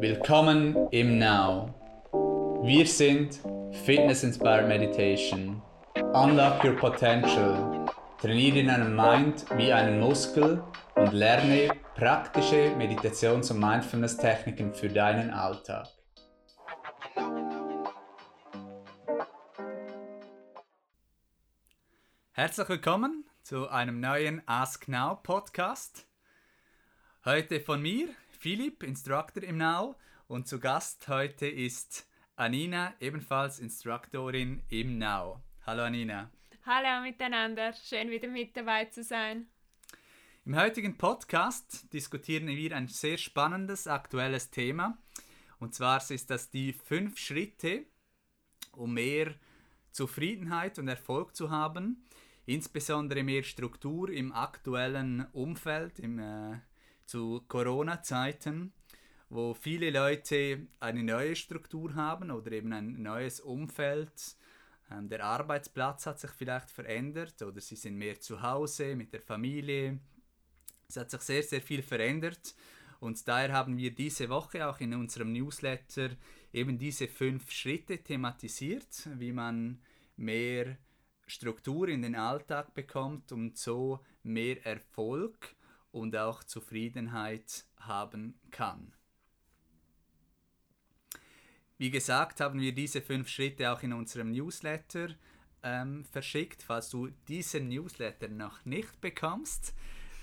[0.00, 1.74] Willkommen im Now.
[2.62, 3.40] Wir sind
[3.84, 5.60] Fitness Inspired Meditation.
[6.14, 7.84] Unlock your potential.
[8.20, 10.62] Trainiere deinen Mind wie einen Muskel
[10.94, 15.88] und lerne praktische Meditations- und Mindfulness-Techniken für deinen Alltag.
[22.30, 26.06] Herzlich willkommen zu einem neuen Ask Now Podcast.
[27.24, 28.08] Heute von mir,
[28.40, 29.96] Philipp, Instructor im Now,
[30.28, 35.42] und zu Gast heute ist Anina, ebenfalls Instruktorin im Now.
[35.66, 36.30] Hallo Anina.
[36.64, 39.48] Hallo miteinander, schön wieder mit dabei zu sein.
[40.44, 44.96] Im heutigen Podcast diskutieren wir ein sehr spannendes aktuelles Thema.
[45.58, 47.86] Und zwar ist das die fünf Schritte,
[48.70, 49.34] um mehr
[49.90, 52.04] Zufriedenheit und Erfolg zu haben,
[52.46, 56.60] insbesondere mehr Struktur im aktuellen Umfeld, im äh,
[57.08, 58.72] zu Corona-Zeiten,
[59.30, 64.36] wo viele Leute eine neue Struktur haben oder eben ein neues Umfeld.
[64.90, 69.22] Ähm, der Arbeitsplatz hat sich vielleicht verändert oder sie sind mehr zu Hause mit der
[69.22, 69.98] Familie.
[70.86, 72.54] Es hat sich sehr, sehr viel verändert
[73.00, 76.10] und daher haben wir diese Woche auch in unserem Newsletter
[76.52, 79.80] eben diese fünf Schritte thematisiert, wie man
[80.16, 80.76] mehr
[81.26, 85.56] Struktur in den Alltag bekommt und so mehr Erfolg
[85.98, 88.92] und auch Zufriedenheit haben kann.
[91.76, 95.10] Wie gesagt, haben wir diese fünf Schritte auch in unserem Newsletter
[95.62, 96.62] ähm, verschickt.
[96.62, 99.74] Falls du diesen Newsletter noch nicht bekommst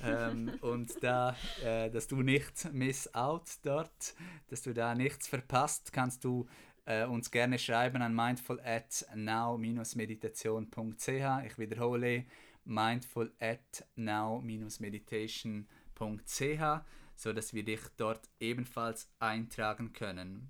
[0.03, 4.15] ähm, und da, äh, dass du nicht miss out dort,
[4.49, 6.45] dass du da nichts verpasst, kannst du
[6.85, 11.45] äh, uns gerne schreiben an mindful at now-meditation.ch.
[11.45, 12.25] Ich wiederhole
[12.65, 16.81] mindful at now-meditation.ch,
[17.15, 20.49] so dass wir dich dort ebenfalls eintragen können.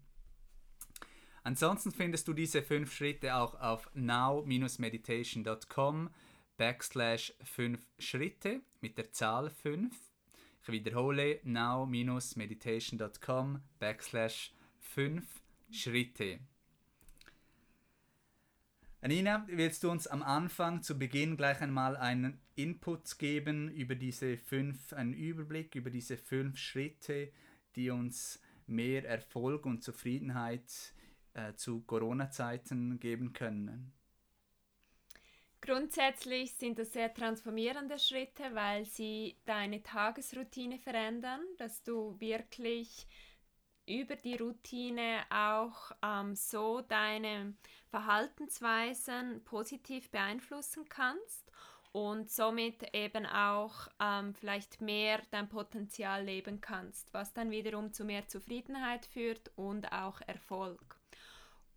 [1.43, 6.09] Ansonsten findest du diese fünf Schritte auch auf now-meditation.com
[6.57, 9.93] backslash 5 Schritte mit der Zahl 5.
[10.63, 15.23] Ich wiederhole now-meditation.com backslash 5
[15.69, 16.39] Schritte.
[19.01, 24.37] Anina, willst du uns am Anfang zu Beginn gleich einmal einen Input geben über diese
[24.37, 27.31] fünf, einen Überblick über diese fünf Schritte,
[27.75, 30.93] die uns mehr Erfolg und Zufriedenheit
[31.33, 33.93] äh, zu Corona-Zeiten geben können?
[35.61, 43.07] Grundsätzlich sind das sehr transformierende Schritte, weil sie deine Tagesroutine verändern, dass du wirklich
[43.87, 47.53] über die Routine auch ähm, so deine
[47.89, 51.51] Verhaltensweisen positiv beeinflussen kannst
[51.91, 58.03] und somit eben auch ähm, vielleicht mehr dein Potenzial leben kannst, was dann wiederum zu
[58.03, 60.99] mehr Zufriedenheit führt und auch Erfolg.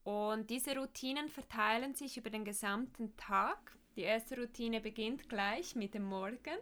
[0.02, 3.76] Und diese Routinen verteilen sich über den gesamten Tag.
[3.94, 6.58] Die erste Routine beginnt gleich mit dem Morgen.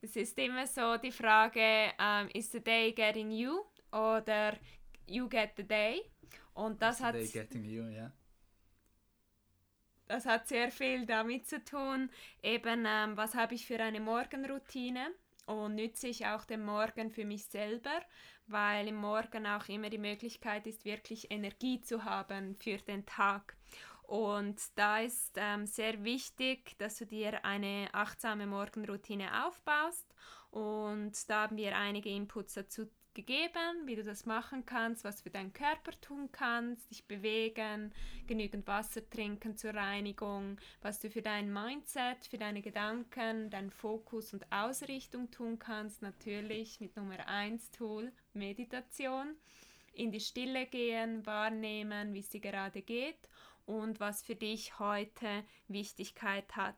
[0.00, 4.56] Es ist immer so die Frage, um, is the day getting you oder
[5.06, 6.02] you get the day?
[6.54, 8.12] Und das hat, you, yeah.
[10.06, 12.10] das hat sehr viel damit zu tun,
[12.42, 15.12] eben ähm, was habe ich für eine Morgenroutine
[15.46, 18.02] und nütze ich auch den Morgen für mich selber,
[18.46, 23.56] weil im Morgen auch immer die Möglichkeit ist, wirklich Energie zu haben für den Tag.
[24.02, 30.06] Und da ist ähm, sehr wichtig, dass du dir eine achtsame Morgenroutine aufbaust.
[30.50, 35.30] Und da haben wir einige Inputs dazu gegeben, wie du das machen kannst, was für
[35.30, 37.92] deinen Körper tun kannst, dich bewegen,
[38.26, 44.32] genügend Wasser trinken zur Reinigung, was du für dein Mindset, für deine Gedanken, deinen Fokus
[44.32, 49.36] und Ausrichtung tun kannst, natürlich mit Nummer 1 Tool Meditation,
[49.92, 53.28] in die Stille gehen, wahrnehmen, wie es dir gerade geht
[53.66, 56.76] und was für dich heute Wichtigkeit hat.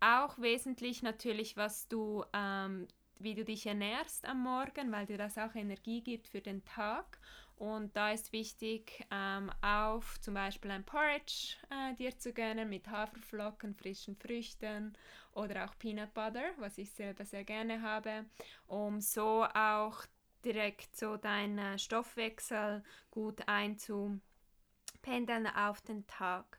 [0.00, 2.88] Auch wesentlich natürlich, was du ähm,
[3.22, 7.18] wie du dich ernährst am Morgen, weil dir das auch Energie gibt für den Tag.
[7.56, 12.88] Und da ist wichtig, ähm, auf zum Beispiel ein Porridge äh, dir zu gönnen mit
[12.88, 14.96] Haferflocken, frischen Früchten
[15.32, 18.24] oder auch Peanut Butter, was ich selber sehr gerne habe,
[18.66, 20.04] um so auch
[20.44, 26.58] direkt so deinen Stoffwechsel gut einzupendeln auf den Tag.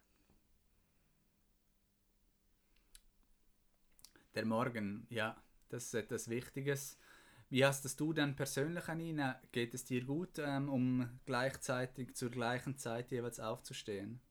[4.36, 5.43] Der Morgen, ja,
[5.74, 6.98] das ist etwas Wichtiges.
[7.50, 9.42] Wie hast es du denn persönlich, Anina?
[9.52, 14.22] Geht es dir gut, ähm, um gleichzeitig zur gleichen Zeit jeweils aufzustehen?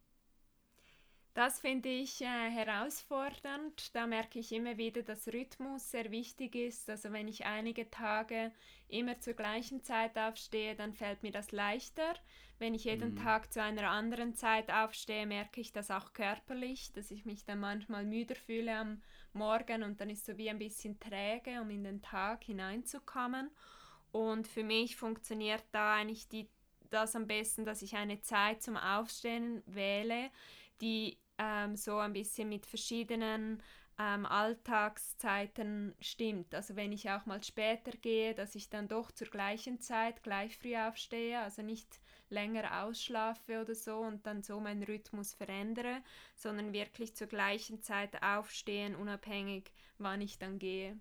[1.35, 3.95] Das finde ich äh, herausfordernd.
[3.95, 6.91] Da merke ich immer wieder, dass Rhythmus sehr wichtig ist.
[6.91, 8.53] Also wenn ich einige Tage
[8.89, 12.15] immer zur gleichen Zeit aufstehe, dann fällt mir das leichter.
[12.59, 13.17] Wenn ich jeden mhm.
[13.17, 17.61] Tag zu einer anderen Zeit aufstehe, merke ich das auch körperlich, dass ich mich dann
[17.61, 19.03] manchmal müder fühle am
[19.33, 23.51] Morgen und dann ist so wie ein bisschen träge, um in den Tag hineinzukommen.
[24.13, 26.51] Und für mich funktioniert da eigentlich die,
[26.91, 30.31] das am besten, dass ich eine Zeit zum Aufstehen wähle,
[30.83, 33.61] die ähm, so ein bisschen mit verschiedenen
[33.99, 36.55] ähm, Alltagszeiten stimmt.
[36.55, 40.57] Also wenn ich auch mal später gehe, dass ich dann doch zur gleichen Zeit gleich
[40.57, 42.01] früh aufstehe, also nicht
[42.31, 46.03] länger ausschlafe oder so und dann so meinen Rhythmus verändere,
[46.37, 50.99] sondern wirklich zur gleichen Zeit aufstehen, unabhängig wann ich dann gehe.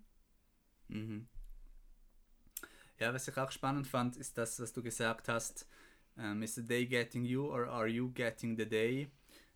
[0.88, 1.28] Mhm.
[3.00, 5.68] Ja, was ich auch spannend fand, ist das, was du gesagt hast,
[6.18, 9.10] um, is the day getting you or are you getting the day?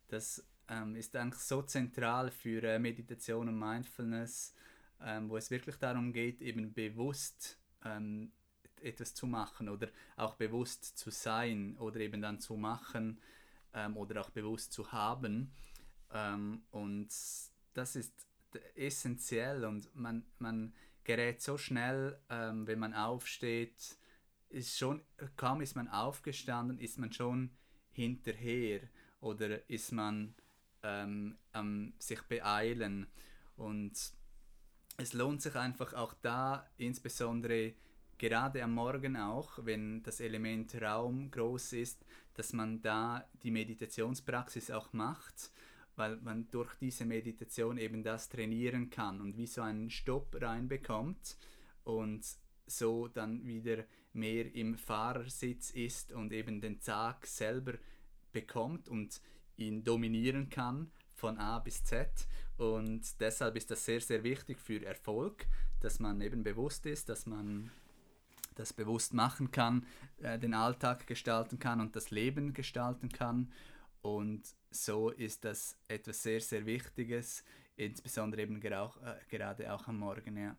[0.07, 4.53] Das ähm, ist eigentlich so zentral für äh, Meditation und Mindfulness,
[5.01, 8.31] ähm, wo es wirklich darum geht, eben bewusst ähm,
[8.81, 13.19] etwas zu machen oder auch bewusst zu sein oder eben dann zu machen
[13.73, 15.51] ähm, oder auch bewusst zu haben.
[16.11, 17.09] Ähm, und
[17.73, 18.13] das ist
[18.75, 20.73] essentiell und man, man
[21.03, 23.97] gerät so schnell, ähm, wenn man aufsteht,
[24.49, 25.01] ist schon,
[25.35, 27.51] kaum ist man aufgestanden, ist man schon
[27.91, 28.81] hinterher
[29.19, 30.33] oder ist man
[30.85, 33.07] ähm, ähm, sich beeilen.
[33.57, 33.93] Und
[34.97, 37.73] es lohnt sich einfach auch da, insbesondere
[38.17, 42.05] gerade am Morgen auch, wenn das Element Raum groß ist,
[42.35, 45.51] dass man da die Meditationspraxis auch macht,
[45.95, 51.37] weil man durch diese Meditation eben das trainieren kann und wie so einen Stopp reinbekommt
[51.83, 52.25] und
[52.67, 57.73] so dann wieder mehr im Fahrersitz ist und eben den Tag selber
[58.31, 59.21] bekommt und
[59.57, 62.09] ihn dominieren kann von A bis Z.
[62.57, 65.45] Und deshalb ist das sehr, sehr wichtig für Erfolg,
[65.81, 67.71] dass man eben bewusst ist, dass man
[68.55, 69.85] das bewusst machen kann,
[70.19, 73.51] äh, den Alltag gestalten kann und das Leben gestalten kann.
[74.01, 77.43] Und so ist das etwas sehr, sehr Wichtiges,
[77.75, 80.37] insbesondere eben gerauch, äh, gerade auch am Morgen.
[80.37, 80.55] Ja.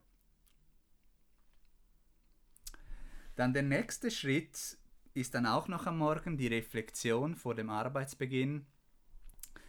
[3.35, 4.79] Dann der nächste Schritt
[5.15, 8.67] ist dann auch noch am Morgen die Reflexion vor dem Arbeitsbeginn.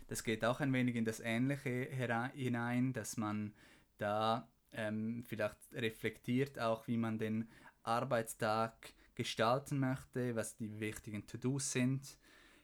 [0.08, 1.90] Das geht auch ein wenig in das Ähnliche
[2.34, 3.54] hinein, dass man
[3.98, 7.50] da ähm, vielleicht reflektiert auch, wie man den
[7.84, 12.18] Arbeitstag gestalten möchte, was die wichtigen To-Dos sind.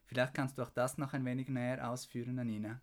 [0.06, 2.82] Vielleicht kannst du auch das noch ein wenig näher ausführen, Anina.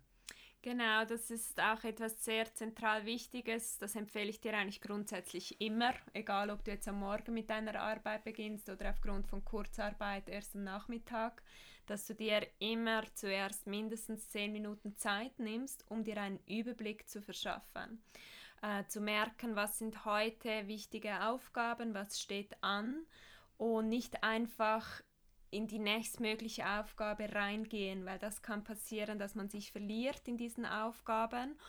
[0.63, 3.79] Genau, das ist auch etwas sehr zentral Wichtiges.
[3.79, 7.79] Das empfehle ich dir eigentlich grundsätzlich immer, egal ob du jetzt am Morgen mit deiner
[7.79, 11.41] Arbeit beginnst oder aufgrund von Kurzarbeit erst am Nachmittag
[11.91, 17.21] dass du dir immer zuerst mindestens 10 Minuten Zeit nimmst, um dir einen Überblick zu
[17.21, 18.01] verschaffen.
[18.61, 23.05] Äh, zu merken, was sind heute wichtige Aufgaben, was steht an
[23.57, 25.01] und nicht einfach
[25.49, 30.65] in die nächstmögliche Aufgabe reingehen, weil das kann passieren, dass man sich verliert in diesen
[30.65, 31.59] Aufgaben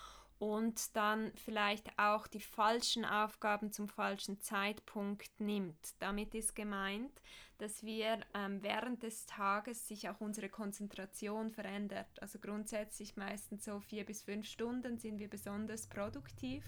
[0.43, 5.95] und dann vielleicht auch die falschen Aufgaben zum falschen Zeitpunkt nimmt.
[6.01, 7.13] Damit ist gemeint,
[7.59, 12.09] dass wir ähm, während des Tages sich auch unsere Konzentration verändert.
[12.21, 16.65] Also grundsätzlich meistens so vier bis fünf Stunden sind wir besonders produktiv,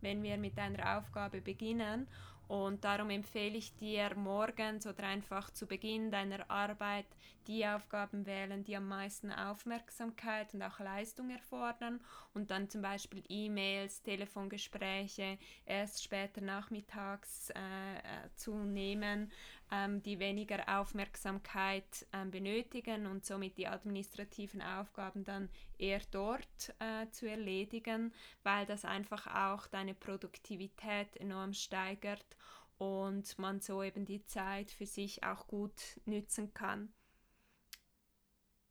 [0.00, 2.06] wenn wir mit einer Aufgabe beginnen
[2.48, 7.06] und darum empfehle ich dir morgens oder einfach zu Beginn deiner Arbeit
[7.46, 12.00] die Aufgaben wählen, die am meisten Aufmerksamkeit und auch Leistung erfordern.
[12.32, 19.30] Und dann zum Beispiel E-Mails, Telefongespräche erst später nachmittags äh, äh zu nehmen,
[19.70, 25.48] ähm, die weniger Aufmerksamkeit ähm, benötigen und somit die administrativen Aufgaben dann
[25.78, 32.36] eher dort äh, zu erledigen, weil das einfach auch deine Produktivität enorm steigert
[32.78, 36.92] und man so eben die Zeit für sich auch gut nützen kann.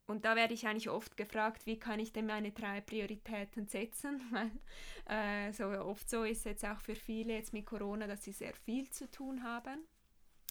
[0.08, 4.22] Und da werde ich eigentlich oft gefragt, wie kann ich denn meine drei Prioritäten setzen?
[4.30, 4.50] Weil
[5.04, 8.32] äh, so oft so ist es jetzt auch für viele jetzt mit Corona, dass sie
[8.32, 9.86] sehr viel zu tun haben.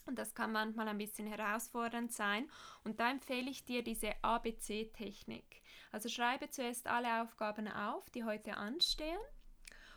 [0.08, 2.50] Und das kann manchmal ein bisschen herausfordernd sein.
[2.84, 5.62] Und da empfehle ich dir diese ABC-Technik.
[5.92, 9.20] Also schreibe zuerst alle Aufgaben auf, die heute anstehen.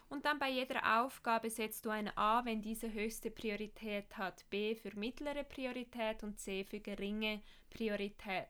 [0.09, 4.75] Und dann bei jeder Aufgabe setzt du ein A, wenn diese höchste Priorität hat, B
[4.75, 7.41] für mittlere Priorität und C für geringe
[7.71, 8.49] Priorität.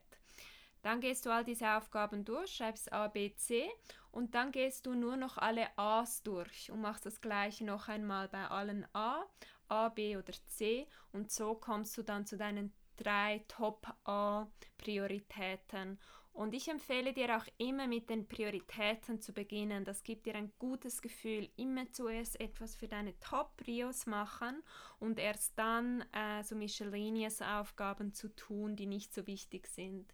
[0.81, 3.69] Dann gehst du all diese Aufgaben durch, schreibst A, B, C
[4.11, 8.27] und dann gehst du nur noch alle A's durch und machst das gleiche noch einmal
[8.27, 9.23] bei allen A.
[9.71, 15.97] A, B oder C und so kommst du dann zu deinen drei Top-A-Prioritäten
[16.33, 19.83] Und ich empfehle dir auch immer mit den Prioritäten zu beginnen.
[19.83, 21.49] Das gibt dir ein gutes Gefühl.
[21.57, 24.63] Immer zuerst etwas für deine Top-Prios machen
[24.99, 30.13] und erst dann äh, so Miscellaneous-Aufgaben zu tun, die nicht so wichtig sind.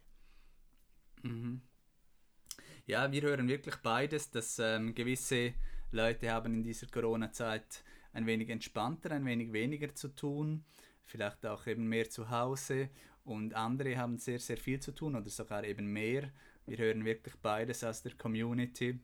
[1.22, 1.62] Mhm.
[2.86, 5.54] Ja, wir hören wirklich beides, dass ähm, gewisse
[5.90, 7.84] Leute haben in dieser Corona-Zeit
[8.18, 10.64] ein wenig entspannter, ein wenig weniger zu tun,
[11.06, 12.90] vielleicht auch eben mehr zu Hause
[13.24, 16.30] und andere haben sehr, sehr viel zu tun oder sogar eben mehr.
[16.66, 18.98] Wir hören wirklich beides aus der Community.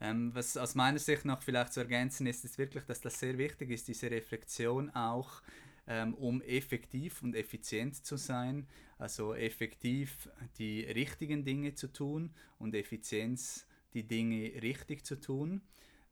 [0.00, 3.38] Ähm, was aus meiner Sicht noch vielleicht zu ergänzen ist, ist wirklich, dass das sehr
[3.38, 5.40] wichtig ist, diese Reflexion auch,
[5.86, 8.66] ähm, um effektiv und effizient zu sein.
[8.98, 10.28] Also effektiv
[10.58, 15.62] die richtigen Dinge zu tun und Effizienz die Dinge richtig zu tun.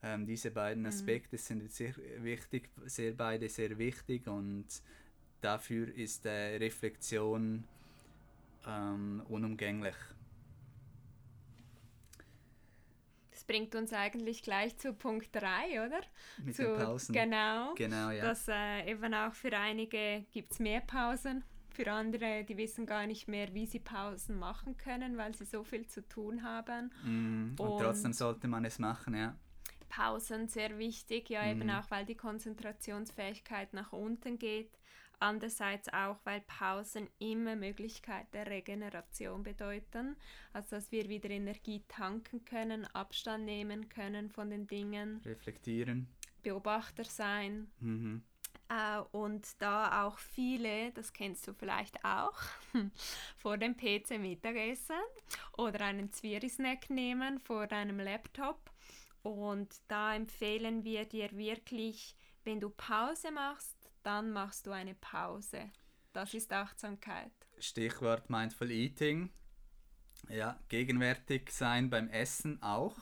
[0.05, 0.89] Ähm, diese beiden mhm.
[0.89, 1.41] Aspekte mhm.
[1.41, 4.67] sind sehr wichtig, sehr beide sehr wichtig und
[5.41, 7.65] dafür ist äh, Reflexion
[8.67, 9.97] ähm, unumgänglich.
[13.31, 16.01] Das bringt uns eigentlich gleich zu Punkt 3, oder?
[16.45, 17.13] Mit zu, den Pausen.
[17.13, 17.75] Genau.
[17.75, 18.25] genau ja.
[18.25, 23.07] Dass äh, eben auch für einige gibt es mehr Pausen, für andere, die wissen gar
[23.07, 26.93] nicht mehr, wie sie Pausen machen können, weil sie so viel zu tun haben.
[27.03, 29.37] Mm, und, und, trotzdem sollte man es machen, ja.
[29.93, 34.71] Pausen sehr wichtig, ja, eben auch weil die Konzentrationsfähigkeit nach unten geht.
[35.19, 40.17] Andererseits auch, weil Pausen immer Möglichkeit der Regeneration bedeuten,
[40.55, 45.21] also dass wir wieder Energie tanken können, Abstand nehmen können von den Dingen.
[45.27, 46.09] Reflektieren.
[46.43, 47.71] Beobachter sein.
[47.79, 48.23] Mhm.
[48.71, 52.41] Äh, und da auch viele, das kennst du vielleicht auch,
[53.37, 54.97] vor dem PC Mittagessen
[55.59, 58.59] oder einen Zwiri-Snack nehmen vor deinem Laptop.
[59.23, 65.71] Und da empfehlen wir dir wirklich, wenn du Pause machst, dann machst du eine Pause.
[66.13, 67.33] Das ist Achtsamkeit.
[67.59, 69.31] Stichwort Mindful Eating.
[70.29, 72.97] Ja, gegenwärtig sein beim Essen auch.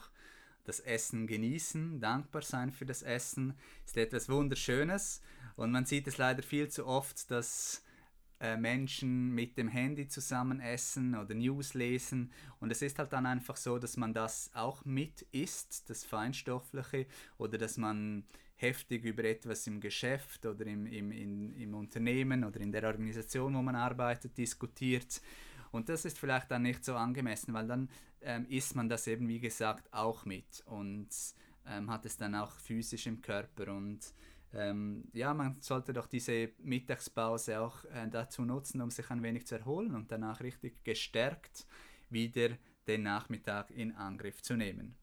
[0.65, 5.23] Das Essen genießen, dankbar sein für das Essen ist etwas Wunderschönes.
[5.57, 7.83] Und man sieht es leider viel zu oft, dass
[8.41, 12.33] äh, Menschen mit dem Handy zusammen essen oder News lesen.
[12.59, 17.07] Und es ist halt dann einfach so, dass man das auch mit isst, das Feinstoffliche,
[17.39, 18.25] oder dass man
[18.57, 23.55] heftig über etwas im Geschäft oder im, im, in, im Unternehmen oder in der Organisation,
[23.55, 25.21] wo man arbeitet, diskutiert.
[25.71, 27.89] Und das ist vielleicht dann nicht so angemessen, weil dann
[28.23, 31.09] ähm, isst man das eben, wie gesagt, auch mit und
[31.67, 33.73] ähm, hat es dann auch physisch im Körper.
[33.73, 34.01] Und
[34.53, 39.47] ähm, ja, man sollte doch diese Mittagspause auch äh, dazu nutzen, um sich ein wenig
[39.47, 41.67] zu erholen und danach richtig gestärkt
[42.09, 42.51] wieder
[42.87, 44.97] den Nachmittag in Angriff zu nehmen.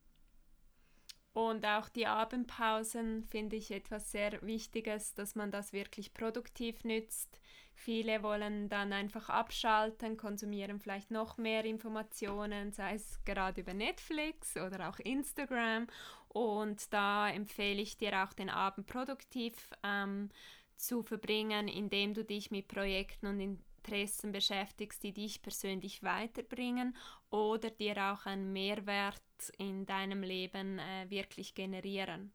[1.38, 7.40] Und auch die Abendpausen finde ich etwas sehr Wichtiges, dass man das wirklich produktiv nützt.
[7.76, 14.58] Viele wollen dann einfach abschalten, konsumieren vielleicht noch mehr Informationen, sei es gerade über Netflix
[14.58, 15.86] oder auch Instagram.
[16.30, 20.30] Und da empfehle ich dir auch den Abend produktiv ähm,
[20.76, 26.96] zu verbringen, indem du dich mit Projekten und Interessen beschäftigst, die dich persönlich weiterbringen
[27.30, 29.22] oder dir auch einen Mehrwert
[29.58, 32.32] in deinem Leben äh, wirklich generieren.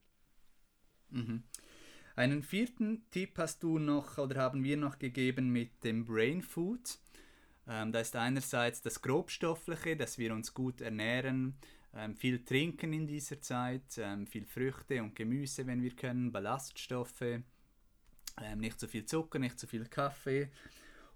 [1.10, 1.42] Mhm.
[2.14, 6.98] Einen vierten Tipp hast du noch oder haben wir noch gegeben mit dem Brain Food.
[7.66, 11.56] Ähm, da ist einerseits das Grobstoffliche, dass wir uns gut ernähren,
[11.94, 17.22] ähm, viel trinken in dieser Zeit, ähm, viel Früchte und Gemüse, wenn wir können, Ballaststoffe,
[17.22, 17.44] ähm,
[18.56, 20.48] nicht so viel Zucker, nicht so viel Kaffee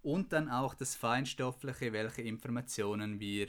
[0.03, 3.49] und dann auch das Feinstoffliche, welche Informationen wir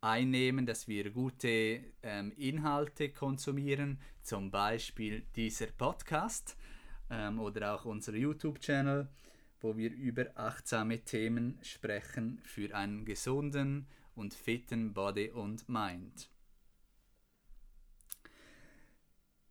[0.00, 6.56] einnehmen, dass wir gute ähm, Inhalte konsumieren, zum Beispiel dieser Podcast
[7.10, 9.08] ähm, oder auch unser YouTube-Channel,
[9.60, 16.33] wo wir über achtsame Themen sprechen für einen gesunden und fitten Body und Mind.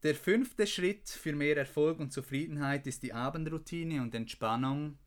[0.04, 4.98] Der fünfte Schritt für mehr Erfolg und Zufriedenheit ist die Abendroutine und Entspannung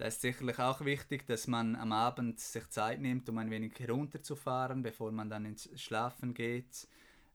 [0.00, 3.78] da ist sicherlich auch wichtig, dass man am Abend sich Zeit nimmt, um ein wenig
[3.78, 6.88] herunterzufahren, bevor man dann ins Schlafen geht.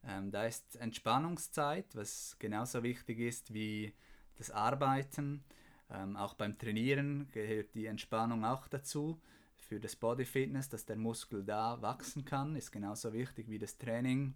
[0.03, 3.93] Ähm, da ist Entspannungszeit, was genauso wichtig ist wie
[4.37, 5.43] das Arbeiten.
[5.91, 9.21] Ähm, auch beim Trainieren gehört die Entspannung auch dazu.
[9.57, 13.77] Für das Body Fitness, dass der Muskel da wachsen kann, ist genauso wichtig wie das
[13.77, 14.33] Training.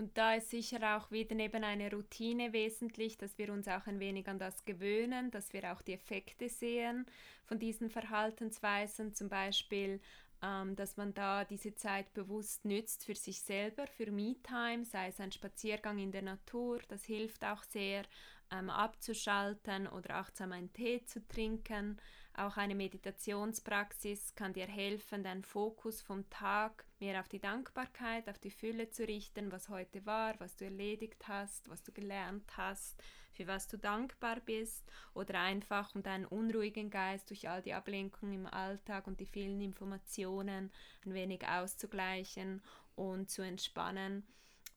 [0.00, 4.00] Und da ist sicher auch wieder neben eine Routine wesentlich, dass wir uns auch ein
[4.00, 7.04] wenig an das gewöhnen, dass wir auch die Effekte sehen
[7.44, 10.00] von diesen Verhaltensweisen, zum Beispiel,
[10.42, 15.20] ähm, dass man da diese Zeit bewusst nützt für sich selber, für Me-Time, sei es
[15.20, 18.04] ein Spaziergang in der Natur, das hilft auch sehr,
[18.50, 22.00] ähm, abzuschalten oder achtsam einen Tee zu trinken,
[22.34, 28.38] Auch eine Meditationspraxis kann dir helfen, deinen Fokus vom Tag mehr auf die Dankbarkeit, auf
[28.38, 33.02] die Fülle zu richten, was heute war, was du erledigt hast, was du gelernt hast,
[33.32, 38.34] für was du dankbar bist oder einfach um deinen unruhigen Geist durch all die Ablenkungen
[38.34, 40.70] im Alltag und die vielen Informationen
[41.04, 42.62] ein wenig auszugleichen
[42.94, 44.26] und zu entspannen.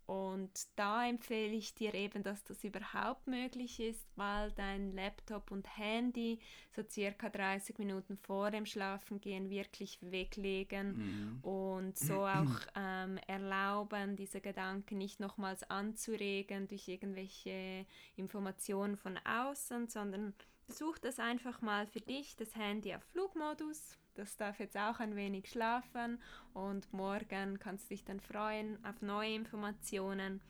[0.05, 5.77] Und da empfehle ich dir eben, dass das überhaupt möglich ist, mal dein Laptop und
[5.77, 6.39] Handy
[6.75, 11.39] so circa 30 Minuten vor dem Schlafengehen wirklich weglegen mhm.
[11.41, 17.85] und so auch ähm, erlauben, diese Gedanken nicht nochmals anzuregen durch irgendwelche
[18.17, 20.33] Informationen von außen, sondern
[20.65, 25.15] versuch das einfach mal für dich, das Handy auf Flugmodus das darf jetzt auch ein
[25.15, 26.21] wenig schlafen
[26.53, 30.41] und morgen kannst du dich dann freuen auf neue Informationen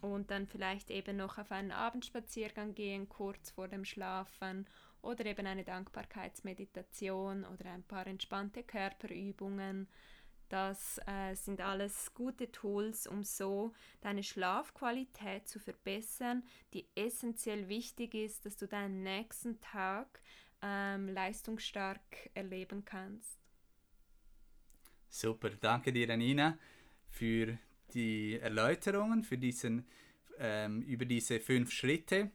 [0.00, 4.66] und dann vielleicht eben noch auf einen Abendspaziergang gehen, kurz vor dem Schlafen
[5.02, 9.88] oder eben eine Dankbarkeitsmeditation oder ein paar entspannte Körperübungen.
[10.48, 18.14] Das äh, sind alles gute Tools, um so deine Schlafqualität zu verbessern, die essentiell wichtig
[18.14, 20.22] ist, dass du deinen nächsten Tag
[20.62, 22.00] ähm, leistungsstark
[22.34, 23.38] erleben kannst.
[25.10, 26.58] Super, danke dir, Anina,
[27.08, 27.58] für
[27.94, 29.86] die Erläuterungen, für diesen,
[30.38, 32.30] ähm, über diese fünf Schritte.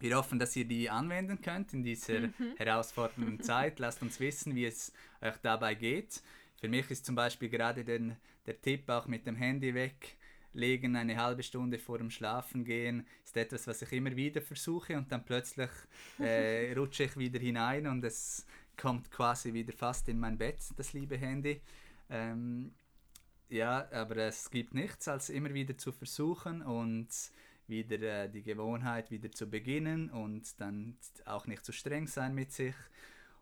[0.00, 2.56] Wir hoffen, dass ihr die anwenden könnt in dieser mhm.
[2.56, 3.78] herausfordernden Zeit.
[3.78, 6.22] Lasst uns wissen, wie es euch dabei geht.
[6.62, 8.14] Für mich ist zum Beispiel gerade den,
[8.46, 10.16] der Tipp auch mit dem Handy weg
[10.52, 15.10] legen, eine halbe Stunde vor dem Schlafengehen, ist etwas, was ich immer wieder versuche und
[15.10, 15.70] dann plötzlich
[16.20, 20.92] äh, rutsche ich wieder hinein und es kommt quasi wieder fast in mein Bett, das
[20.92, 21.60] liebe Handy.
[22.08, 22.70] Ähm,
[23.48, 27.08] ja, aber es gibt nichts, als immer wieder zu versuchen und
[27.66, 32.52] wieder äh, die Gewohnheit wieder zu beginnen und dann auch nicht zu streng sein mit
[32.52, 32.76] sich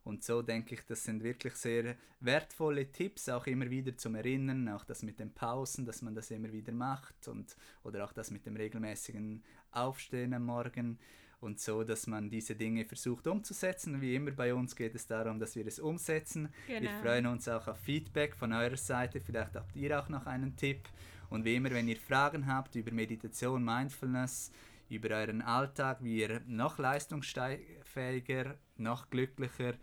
[0.04, 4.68] und so denke ich, das sind wirklich sehr wertvolle Tipps, auch immer wieder zum Erinnern,
[4.68, 8.30] auch das mit den Pausen, dass man das immer wieder macht und oder auch das
[8.30, 9.42] mit dem regelmäßigen
[9.72, 10.98] Aufstehen am Morgen
[11.40, 14.00] und so, dass man diese Dinge versucht umzusetzen.
[14.00, 16.48] Wie immer bei uns geht es darum, dass wir es umsetzen.
[16.66, 16.82] Genau.
[16.82, 19.20] Wir freuen uns auch auf Feedback von eurer Seite.
[19.20, 20.88] Vielleicht habt ihr auch noch einen Tipp.
[21.30, 24.52] Und wie immer, wenn ihr Fragen habt über Meditation, Mindfulness,
[24.90, 29.74] über euren Alltag, wie ihr noch leistungsfähiger, noch glücklicher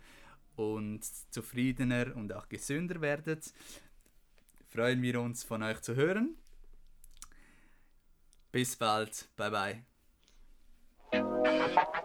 [0.56, 3.52] und zufriedener und auch gesünder werdet.
[4.68, 6.36] Freuen wir uns von euch zu hören.
[8.52, 9.28] Bis bald.
[9.36, 9.84] Bye
[11.10, 11.98] bye.